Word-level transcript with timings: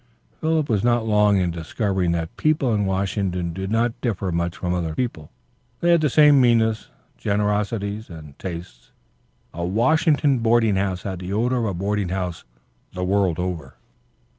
Philip 0.39 0.67
was 0.67 0.83
not 0.83 1.05
long 1.05 1.37
in 1.37 1.51
discovering 1.51 2.11
that 2.13 2.35
people 2.35 2.73
in 2.73 2.87
Washington 2.87 3.53
did 3.53 3.69
not 3.69 4.01
differ 4.01 4.31
much 4.31 4.57
from 4.57 4.73
other 4.73 4.95
people; 4.95 5.29
they 5.79 5.91
had 5.91 6.01
the 6.01 6.09
same 6.09 6.41
meannesses, 6.41 6.87
generosities, 7.19 8.09
and 8.09 8.33
tastes: 8.39 8.89
A 9.53 9.63
Washington 9.63 10.39
boarding 10.39 10.75
house 10.77 11.03
had 11.03 11.19
the 11.19 11.31
odor 11.31 11.57
of 11.57 11.65
a 11.65 11.73
boarding 11.75 12.09
house 12.09 12.45
the 12.93 13.03
world 13.03 13.37
over. 13.37 13.75